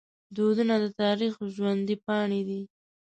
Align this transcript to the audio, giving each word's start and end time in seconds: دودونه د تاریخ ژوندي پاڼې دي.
دودونه 0.35 0.75
د 0.83 0.85
تاریخ 1.01 1.33
ژوندي 1.55 1.95
پاڼې 2.05 2.41
دي. 2.47 2.61